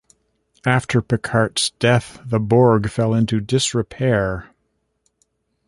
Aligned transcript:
After 0.65 0.99
Piccardt's 0.99 1.69
death 1.77 2.21
the 2.25 2.39
borg 2.39 2.89
fell 2.89 3.13
into 3.13 3.39
disrepair. 3.39 4.49